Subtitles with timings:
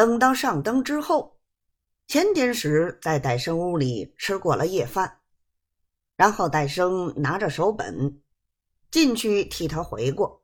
[0.00, 1.38] 等到上灯之后，
[2.06, 5.20] 钱典史在戴生屋里吃过了夜饭，
[6.16, 8.22] 然后戴生拿着手本
[8.90, 10.42] 进去替他回过，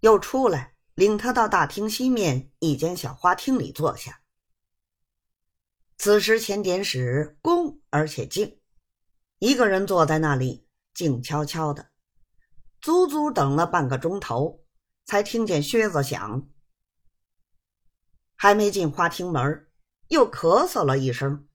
[0.00, 4.20] 又出来领他到大厅西面一间小花厅里坐下。
[5.96, 8.58] 此时钱典史恭而且静，
[9.38, 11.90] 一个人坐在那里静悄悄的，
[12.80, 14.64] 足足等了半个钟头，
[15.04, 16.48] 才听见靴子响。
[18.36, 19.66] 还没进花厅门，
[20.08, 21.48] 又咳嗽了一声。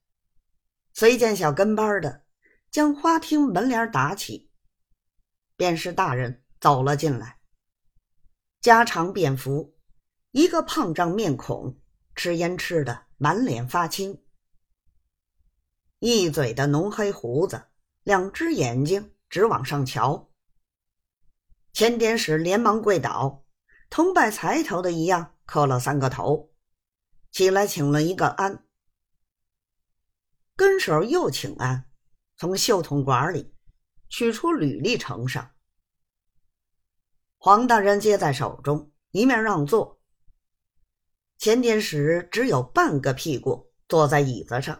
[0.94, 2.26] 随见小跟班的
[2.70, 4.52] 将花厅门帘打起，
[5.56, 7.40] 便是大人走了进来。
[8.60, 9.76] 家常便服，
[10.32, 11.80] 一个胖胀面孔，
[12.16, 14.22] 吃烟吃的满脸发青，
[16.00, 17.70] 一嘴的浓黑胡子，
[18.04, 20.30] 两只眼睛直往上瞧。
[21.74, 23.46] 钱典史连忙跪倒，
[23.90, 26.51] 同拜财头的一样磕了三个头。
[27.42, 28.68] 起来，请了一个安，
[30.56, 31.90] 跟手又请安，
[32.38, 33.56] 从袖筒管里
[34.10, 35.52] 取出履历呈上。
[37.40, 40.00] 黄大人接在手中，一面让座。
[41.40, 44.80] 钱典史只有半个屁股坐在椅子上，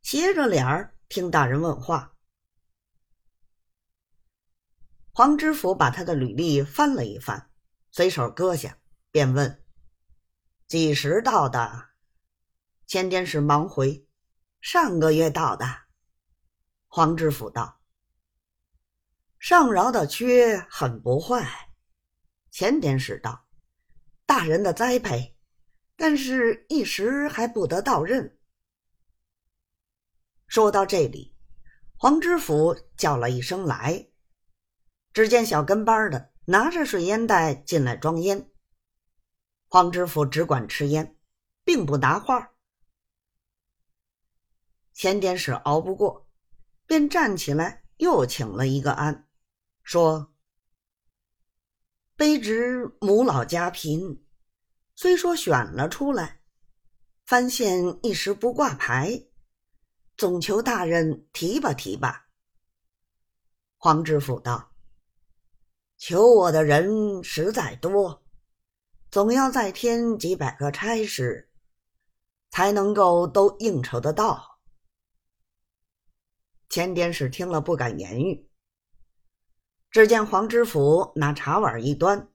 [0.00, 2.16] 斜着脸儿听大人问话。
[5.12, 7.50] 黄知府把他的履历翻了一翻，
[7.90, 8.78] 随手搁下，
[9.10, 9.61] 便问。
[10.72, 11.90] 几时到的？
[12.86, 14.06] 钱典史忙回
[14.62, 15.66] ：“上个月到的。”
[16.88, 17.82] 黄知府道
[19.38, 21.46] ：“上饶的缺很不坏。”
[22.50, 23.44] 钱典史道
[24.24, 25.36] ：“大人的栽培，
[25.94, 28.38] 但是一时还不得到任。”
[30.48, 31.36] 说到这里，
[31.98, 34.08] 黄知府叫了一声“来”，
[35.12, 38.48] 只见小跟班的拿着水烟袋进来装烟。
[39.72, 41.16] 黄知府只管吃烟，
[41.64, 42.52] 并不答话。
[44.92, 46.28] 钱典史熬不过，
[46.84, 49.26] 便站起来又请了一个安，
[49.82, 50.34] 说
[52.18, 54.22] ：“卑职母老家贫，
[54.94, 56.42] 虽说选了出来，
[57.24, 59.24] 藩县一时不挂牌，
[60.18, 62.26] 总求大人提拔提拔。”
[63.80, 64.74] 黄知府道
[65.96, 68.18] ：“求我的人实在多。”
[69.12, 71.50] 总要再添几百个差事，
[72.50, 74.58] 才能够都应酬得到。
[76.70, 78.48] 钱典史听了不敢言语。
[79.90, 82.32] 只见黄知府拿茶碗一端，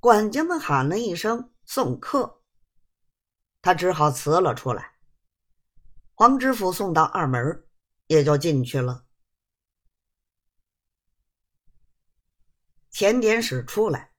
[0.00, 2.42] 管家们喊了一声“送客”，
[3.60, 4.94] 他只好辞了出来。
[6.14, 7.68] 黄知府送到二门，
[8.06, 9.04] 也就进去了。
[12.88, 14.14] 钱典史出来。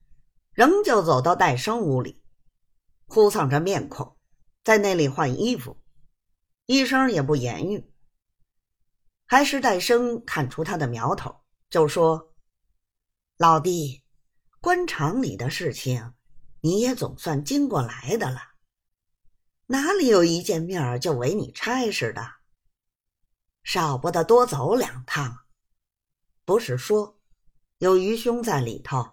[0.51, 2.21] 仍旧走到戴生屋里，
[3.07, 4.17] 哭丧着面孔，
[4.63, 5.81] 在那里换衣服，
[6.65, 7.93] 一声也不言语。
[9.25, 12.33] 还是戴生看出他的苗头，就说
[13.38, 14.03] ：“老弟，
[14.59, 16.13] 官场里的事情，
[16.61, 18.41] 你也总算经过来的了，
[19.67, 22.27] 哪里有一见面就委你差事的？
[23.63, 25.45] 少不得多走两趟。
[26.43, 27.19] 不是说
[27.77, 29.11] 有余兄在里头。”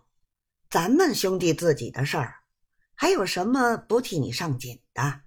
[0.76, 2.42] 咱们兄弟自己的事儿，
[2.94, 5.22] 还有什么不替你上紧的？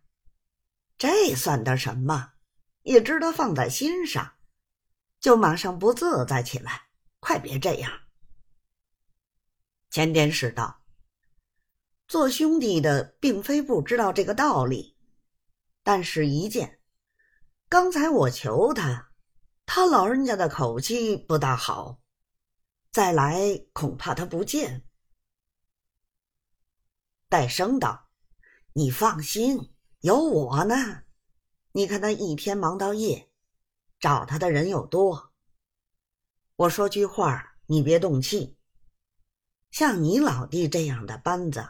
[0.96, 2.34] 这算得什么？
[2.84, 4.34] 也值得放在心上，
[5.20, 6.90] 就马上不自在起来。
[7.20, 7.92] 快别这样。
[9.90, 10.84] 钱典史道
[12.08, 14.96] ：“做兄弟的并非不知道这个道理，
[15.82, 16.80] 但是一件，
[17.68, 19.10] 刚才我求他，
[19.66, 22.00] 他老人家的口气不大好，
[22.92, 24.86] 再来恐怕他不见。”
[27.30, 28.10] 戴生道
[28.74, 31.04] ：“你放心，有我呢。
[31.74, 33.30] 你看他一天忙到夜，
[34.00, 35.32] 找他的人又多。
[36.56, 38.58] 我说句话，你别动气。
[39.70, 41.70] 像你老弟这样的班子，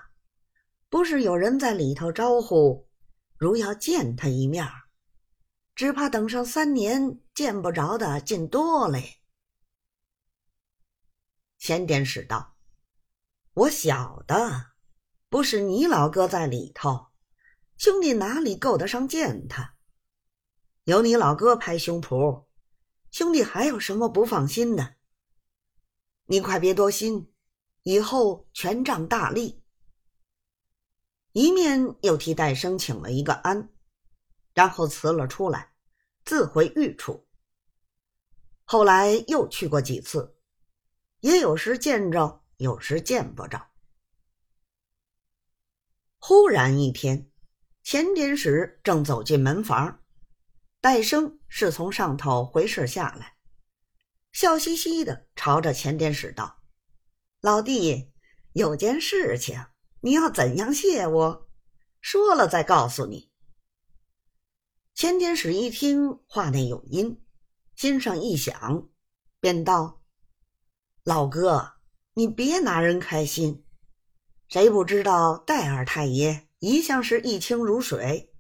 [0.88, 2.88] 不是有人在里头招呼，
[3.36, 4.66] 如要见他一面，
[5.76, 9.20] 只怕等上三年见不着的尽多嘞。”
[11.60, 12.56] 钱典史道
[13.52, 14.68] ：“我晓得。”
[15.30, 17.10] 不是你老哥在里头，
[17.78, 19.76] 兄弟哪里够得上见他？
[20.86, 22.46] 有你老哥拍胸脯，
[23.12, 24.96] 兄弟还有什么不放心的？
[26.26, 27.32] 你快别多心，
[27.84, 29.64] 以后权杖大力。
[31.34, 33.70] 一面又替戴生请了一个安，
[34.56, 35.74] 然后辞了出来，
[36.26, 37.28] 自回寓处。
[38.64, 40.36] 后来又去过几次，
[41.20, 43.69] 也有时见着，有时见不着。
[46.22, 47.32] 忽然一天，
[47.82, 50.02] 钱天使正走进门房，
[50.82, 53.36] 戴生是从上头回事下来，
[54.34, 56.62] 笑嘻嘻的朝着钱天使道
[57.40, 58.12] ：“老弟，
[58.52, 59.66] 有件事情，
[60.02, 61.50] 你要怎样谢我？
[62.02, 63.32] 说了再告诉你。”
[64.94, 67.24] 钱天使一听话内有音，
[67.78, 68.90] 心上一想，
[69.40, 70.04] 便道
[71.06, 71.76] ：“老哥，
[72.14, 73.66] 你别拿人开心。
[74.50, 78.34] 谁不知道戴二太爷一向是一清如水？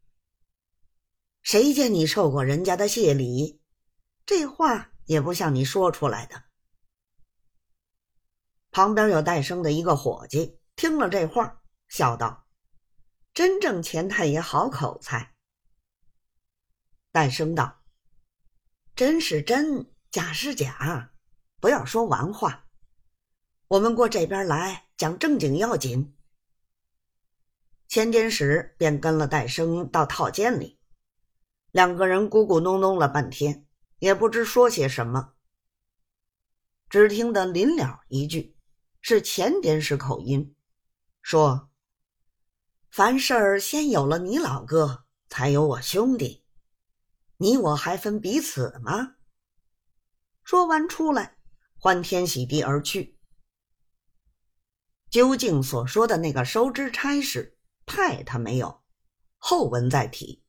[1.44, 3.61] 谁见你受过人家的谢礼？
[4.25, 6.45] 这话也不像你说出来的。”
[8.71, 12.47] 旁边有戴生的一个伙计听了这话，笑道
[13.31, 15.35] ：“真正钱太爷好口才。”
[17.12, 17.83] 戴生道
[18.95, 21.12] ：“真是真，假是假，
[21.59, 22.65] 不要说玩话。
[23.67, 26.13] 我们过这边来讲正经要紧。”
[27.88, 30.78] 钱监使便跟了戴生到套间里，
[31.72, 33.66] 两个人咕咕哝哝了半天，
[34.00, 35.34] 也不知说些什么。
[36.90, 38.57] 只听得临了一句，
[39.00, 40.54] 是钱监使口音，
[41.22, 41.69] 说
[42.92, 46.44] ：“凡事儿先有了你老哥，才有我兄弟。”
[47.38, 49.16] 你我还分彼此吗？
[50.44, 51.38] 说完出来，
[51.78, 53.19] 欢天喜地而去。
[55.09, 58.81] 究竟所说的那个收支差事派他没有？
[59.38, 60.44] 后文再提。